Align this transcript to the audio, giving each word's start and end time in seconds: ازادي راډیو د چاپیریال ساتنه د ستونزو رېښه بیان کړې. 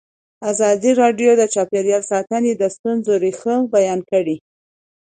ازادي 0.51 0.91
راډیو 1.01 1.31
د 1.37 1.43
چاپیریال 1.53 2.03
ساتنه 2.11 2.51
د 2.57 2.63
ستونزو 2.75 3.13
رېښه 3.23 3.55
بیان 3.75 3.99
کړې. 4.11 4.35